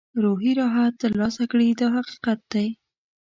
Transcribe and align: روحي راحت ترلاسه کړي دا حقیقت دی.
روحي 0.23 0.51
راحت 0.59 0.93
ترلاسه 1.01 1.43
کړي 1.51 1.69
دا 1.79 1.87
حقیقت 1.97 2.39
دی. 2.51 2.67